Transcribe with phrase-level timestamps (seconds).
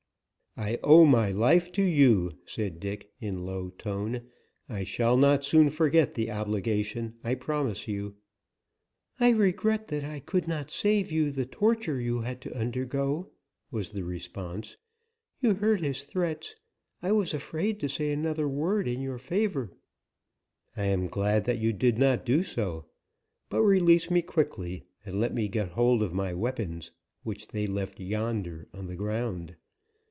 [0.57, 4.23] "I owe my life to you," said Dick, in low tone.
[4.67, 8.15] "I shall not soon forget the obligation, I promise you."
[9.17, 13.31] "I regret that I could not save you the torture you had to undergo,"
[13.71, 14.75] was the response.
[15.39, 16.53] "You heard his threats;
[17.01, 19.71] I was afraid to say another word in your favor."
[20.75, 22.87] "I am glad that you did not do so.
[23.49, 26.91] But release me quickly and let me get hold of my weapons
[27.23, 29.55] which they left yonder on the ground.